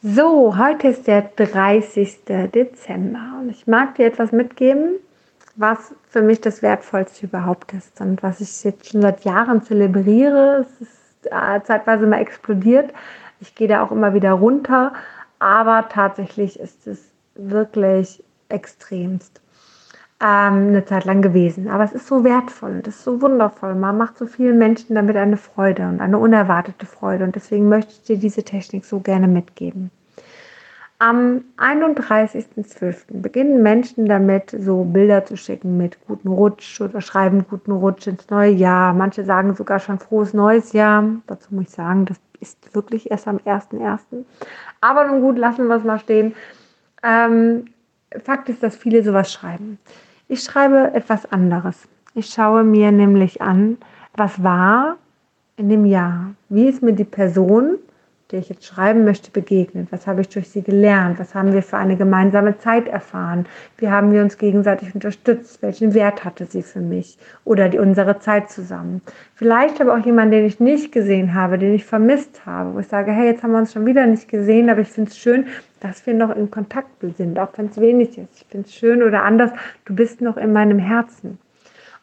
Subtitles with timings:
[0.00, 2.20] So, heute ist der 30.
[2.54, 5.00] Dezember und ich mag dir etwas mitgeben,
[5.56, 10.64] was für mich das Wertvollste überhaupt ist und was ich jetzt schon seit Jahren zelebriere.
[10.64, 12.92] Es ist äh, zeitweise mal explodiert.
[13.40, 14.92] Ich gehe da auch immer wieder runter,
[15.40, 19.40] aber tatsächlich ist es wirklich extremst
[20.20, 21.68] ähm, eine Zeit lang gewesen.
[21.68, 23.74] Aber es ist so wertvoll, das ist so wundervoll.
[23.74, 27.24] Man macht so vielen Menschen damit eine Freude und eine unerwartete Freude.
[27.24, 29.90] Und deswegen möchte ich dir diese Technik so gerne mitgeben.
[31.00, 33.20] Am 31.12.
[33.22, 38.28] beginnen Menschen damit, so Bilder zu schicken mit guten Rutsch oder schreiben guten Rutsch ins
[38.30, 38.92] neue Jahr.
[38.94, 41.04] Manche sagen sogar schon frohes neues Jahr.
[41.28, 44.00] Dazu muss ich sagen, das ist wirklich erst am 1.1.
[44.80, 46.34] Aber nun gut, lassen wir es mal stehen.
[47.04, 47.66] Ähm,
[48.24, 49.78] Fakt ist, dass viele sowas schreiben.
[50.30, 51.88] Ich schreibe etwas anderes.
[52.14, 53.78] Ich schaue mir nämlich an,
[54.14, 54.98] was war
[55.56, 56.34] in dem Jahr.
[56.50, 57.78] Wie ist mir die Person,
[58.30, 59.88] die ich jetzt schreiben möchte, begegnet?
[59.90, 61.18] Was habe ich durch sie gelernt?
[61.18, 63.46] Was haben wir für eine gemeinsame Zeit erfahren?
[63.78, 65.62] Wie haben wir uns gegenseitig unterstützt?
[65.62, 69.00] Welchen Wert hatte sie für mich oder die, unsere Zeit zusammen?
[69.34, 72.88] Vielleicht aber auch jemand, den ich nicht gesehen habe, den ich vermisst habe, wo ich
[72.88, 75.46] sage, hey, jetzt haben wir uns schon wieder nicht gesehen, aber ich finde es schön,
[75.80, 78.28] dass wir noch in Kontakt sind, auch wenn es wenig ist.
[78.36, 79.50] Ich finde es schön oder anders,
[79.84, 81.38] du bist noch in meinem Herzen.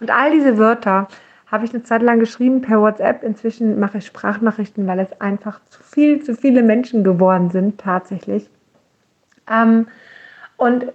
[0.00, 1.08] Und all diese Wörter
[1.46, 3.22] habe ich eine Zeit lang geschrieben per WhatsApp.
[3.22, 8.48] Inzwischen mache ich Sprachnachrichten, weil es einfach zu viel, zu viele Menschen geworden sind, tatsächlich.
[9.50, 9.86] Ähm,
[10.56, 10.86] und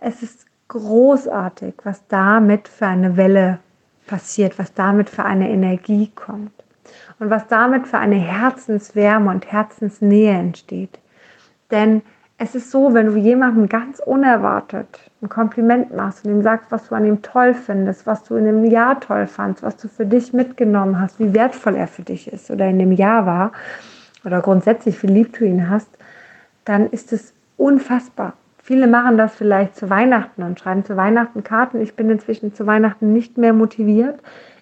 [0.00, 3.58] es ist großartig, was damit für eine Welle
[4.06, 6.52] passiert, was damit für eine Energie kommt
[7.18, 10.98] und was damit für eine Herzenswärme und Herzensnähe entsteht.
[11.70, 12.02] Denn
[12.40, 14.86] es ist so, wenn du jemandem ganz unerwartet
[15.20, 18.44] ein Kompliment machst und ihm sagst, was du an ihm toll findest, was du in
[18.44, 22.32] dem Jahr toll fandst, was du für dich mitgenommen hast, wie wertvoll er für dich
[22.32, 23.52] ist oder in dem Jahr war
[24.24, 25.90] oder grundsätzlich wie lieb du ihn hast,
[26.64, 28.34] dann ist es unfassbar.
[28.62, 31.80] Viele machen das vielleicht zu Weihnachten und schreiben zu Weihnachten Karten.
[31.80, 34.20] Ich bin inzwischen zu Weihnachten nicht mehr motiviert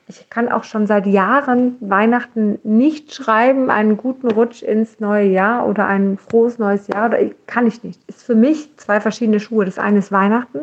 [0.08, 5.66] ich kann auch schon seit Jahren Weihnachten nicht schreiben, einen guten Rutsch ins neue Jahr
[5.66, 7.08] oder ein frohes neues Jahr.
[7.08, 8.00] Oder kann ich nicht.
[8.08, 9.64] Ist für mich zwei verschiedene Schuhe.
[9.64, 10.60] Das eine ist Weihnachten,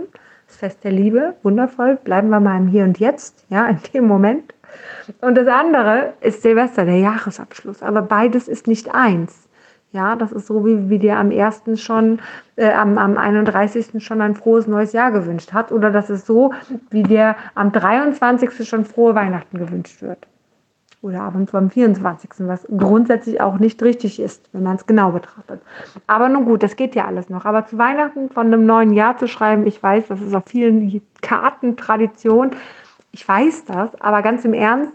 [0.48, 1.98] das Fest der Liebe, wundervoll.
[1.98, 4.54] Bleiben wir mal im Hier und Jetzt, ja, in dem Moment.
[5.20, 7.84] Und das andere ist Silvester, der Jahresabschluss.
[7.84, 9.50] Aber beides ist nicht eins.
[9.94, 11.80] Ja, das ist so, wie, wie dir am 1.
[11.80, 12.20] schon,
[12.56, 14.04] äh, am, am 31.
[14.04, 15.72] schon ein frohes neues Jahr gewünscht hat.
[15.72, 16.52] Oder das ist so,
[16.90, 18.68] wie dir am 23.
[18.68, 20.26] schon frohe Weihnachten gewünscht wird.
[21.04, 25.62] Oder abends am 24., was grundsätzlich auch nicht richtig ist, wenn man es genau betrachtet.
[26.08, 27.46] Aber nun gut, das geht ja alles noch.
[27.46, 31.04] Aber zu Weihnachten von einem neuen Jahr zu schreiben, ich weiß, das ist auf vielen
[31.22, 32.52] Karten Tradition.
[33.12, 34.94] Ich weiß das, aber ganz im Ernst,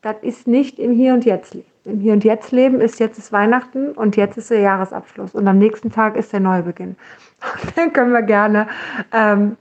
[0.00, 3.18] das ist nicht im Hier und Jetzt leben im Hier und Jetzt leben, ist jetzt
[3.18, 6.96] ist Weihnachten und jetzt ist der Jahresabschluss und am nächsten Tag ist der Neubeginn.
[7.76, 8.68] Dann können wir gerne
[9.12, 9.56] ähm,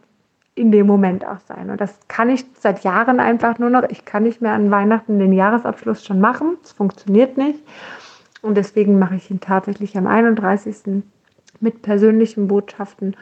[0.56, 1.70] in dem Moment auch sein.
[1.70, 3.84] Und das kann ich seit Jahren einfach nur noch.
[3.90, 6.58] Ich kann nicht mehr an Weihnachten den Jahresabschluss schon machen.
[6.64, 7.60] Es funktioniert nicht.
[8.42, 11.04] Und deswegen mache ich ihn tatsächlich am 31.
[11.60, 13.16] mit persönlichen Botschaften.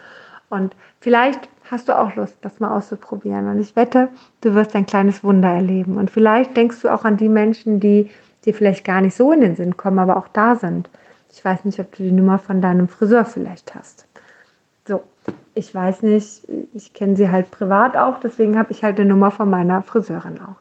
[0.49, 3.49] Und vielleicht hast du auch Lust, das mal auszuprobieren.
[3.49, 4.09] Und ich wette,
[4.41, 5.97] du wirst ein kleines Wunder erleben.
[5.97, 8.09] Und vielleicht denkst du auch an die Menschen, die
[8.45, 10.89] die vielleicht gar nicht so in den Sinn kommen, aber auch da sind.
[11.31, 14.07] Ich weiß nicht, ob du die Nummer von deinem Friseur vielleicht hast.
[14.87, 15.03] So,
[15.53, 19.31] ich weiß nicht, ich kenne sie halt privat auch, deswegen habe ich halt eine Nummer
[19.31, 20.57] von meiner Friseurin auch.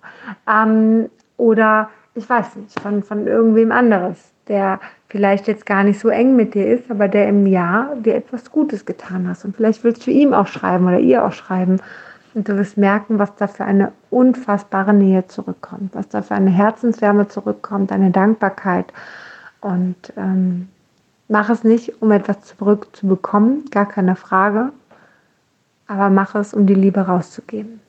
[0.51, 4.17] Ähm, oder ich weiß nicht, von, von irgendwem anderes,
[4.49, 8.15] der vielleicht jetzt gar nicht so eng mit dir ist, aber der im Jahr dir
[8.15, 9.45] etwas Gutes getan hast.
[9.45, 11.81] Und vielleicht willst du ihm auch schreiben oder ihr auch schreiben
[12.35, 16.51] und du wirst merken, was da für eine unfassbare Nähe zurückkommt, was da für eine
[16.51, 18.93] Herzenswärme zurückkommt, eine Dankbarkeit.
[19.61, 20.69] Und ähm,
[21.29, 24.73] mach es nicht, um etwas zurückzubekommen, gar keine Frage,
[25.87, 27.81] aber mach es, um die Liebe rauszugeben.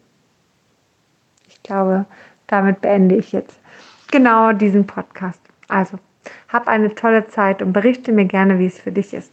[1.48, 2.06] Ich glaube,
[2.48, 3.60] damit beende ich jetzt
[4.12, 5.42] genau diesen Podcast.
[5.68, 5.98] Also,
[6.50, 9.32] hab eine tolle Zeit und berichte mir gerne, wie es für dich ist.